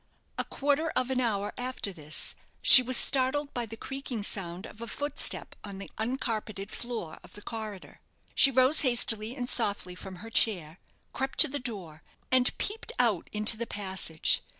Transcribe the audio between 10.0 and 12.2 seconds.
her chair, crept to the door,